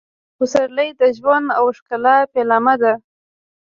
پسرلی 0.37 0.89
د 0.99 1.01
ژوند 1.17 1.47
او 1.59 1.65
ښکلا 1.77 2.17
پیلامه 2.33 2.75
ده. 2.81 2.93